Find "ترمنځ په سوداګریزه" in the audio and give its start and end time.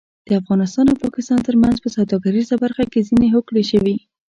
1.47-2.55